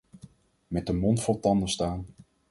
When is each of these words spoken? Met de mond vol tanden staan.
Met 0.67 0.85
de 0.85 0.93
mond 0.93 1.21
vol 1.23 1.39
tanden 1.39 1.67
staan. 1.69 2.05